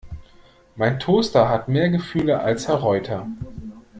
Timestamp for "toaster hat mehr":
0.99-1.89